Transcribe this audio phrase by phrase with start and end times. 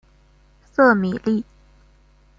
[0.73, 1.45] 瑟米利。